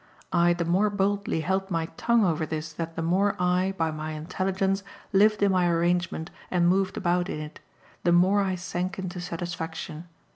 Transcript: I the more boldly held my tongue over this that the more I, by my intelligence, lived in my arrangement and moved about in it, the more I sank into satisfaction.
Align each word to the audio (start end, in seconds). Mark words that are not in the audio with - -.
I 0.33 0.53
the 0.53 0.65
more 0.65 0.89
boldly 0.89 1.41
held 1.41 1.69
my 1.69 1.85
tongue 1.95 2.25
over 2.25 2.43
this 2.43 2.73
that 2.73 2.95
the 2.95 3.03
more 3.03 3.35
I, 3.39 3.75
by 3.77 3.91
my 3.91 4.13
intelligence, 4.13 4.81
lived 5.13 5.43
in 5.43 5.51
my 5.51 5.67
arrangement 5.69 6.31
and 6.49 6.67
moved 6.67 6.97
about 6.97 7.29
in 7.29 7.39
it, 7.39 7.59
the 8.03 8.11
more 8.11 8.41
I 8.41 8.55
sank 8.55 8.97
into 8.97 9.21
satisfaction. 9.21 10.07